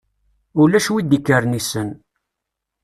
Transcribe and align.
Ulac 0.61 0.87
wi 0.91 1.01
d-ikkren 1.03 1.57
issen. 1.59 1.89